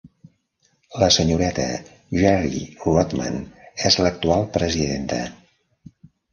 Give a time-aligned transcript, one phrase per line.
[1.01, 1.65] La senyoreta
[2.21, 3.39] Geri Rodman
[3.93, 5.25] és l'actual presidenta.